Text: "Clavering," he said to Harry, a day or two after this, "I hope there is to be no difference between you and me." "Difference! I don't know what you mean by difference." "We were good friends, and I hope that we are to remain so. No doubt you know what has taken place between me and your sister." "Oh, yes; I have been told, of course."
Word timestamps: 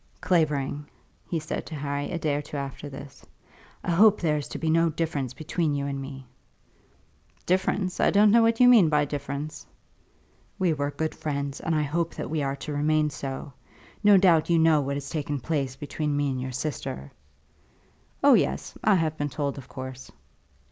"Clavering," 0.19 0.87
he 1.29 1.39
said 1.39 1.63
to 1.67 1.75
Harry, 1.75 2.09
a 2.09 2.17
day 2.17 2.33
or 2.33 2.41
two 2.41 2.57
after 2.57 2.89
this, 2.89 3.23
"I 3.83 3.91
hope 3.91 4.19
there 4.19 4.37
is 4.37 4.47
to 4.47 4.57
be 4.57 4.67
no 4.67 4.89
difference 4.89 5.35
between 5.35 5.75
you 5.75 5.85
and 5.85 6.01
me." 6.01 6.25
"Difference! 7.45 7.99
I 7.99 8.09
don't 8.09 8.31
know 8.31 8.41
what 8.41 8.59
you 8.59 8.67
mean 8.67 8.89
by 8.89 9.05
difference." 9.05 9.63
"We 10.57 10.73
were 10.73 10.89
good 10.89 11.13
friends, 11.13 11.59
and 11.59 11.75
I 11.75 11.83
hope 11.83 12.15
that 12.15 12.31
we 12.31 12.41
are 12.41 12.55
to 12.55 12.73
remain 12.73 13.11
so. 13.11 13.53
No 14.03 14.17
doubt 14.17 14.49
you 14.49 14.57
know 14.57 14.81
what 14.81 14.95
has 14.95 15.07
taken 15.11 15.39
place 15.39 15.75
between 15.75 16.17
me 16.17 16.31
and 16.31 16.41
your 16.41 16.51
sister." 16.51 17.11
"Oh, 18.23 18.33
yes; 18.33 18.75
I 18.83 18.95
have 18.95 19.15
been 19.19 19.29
told, 19.29 19.59
of 19.59 19.67
course." 19.67 20.09